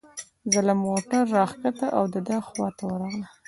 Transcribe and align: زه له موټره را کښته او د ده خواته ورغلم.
زه 0.51 0.59
له 0.67 0.73
موټره 0.83 1.19
را 1.33 1.45
کښته 1.51 1.87
او 1.97 2.03
د 2.13 2.15
ده 2.27 2.35
خواته 2.47 2.81
ورغلم. 2.87 3.23